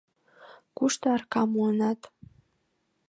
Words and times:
Кушто 0.77 1.05
аракам 1.15 1.47
муынат? 1.53 1.99